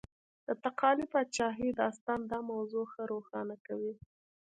[0.45, 3.93] د تقالي پاچاهۍ داستان دا موضوع ښه روښانه کوي.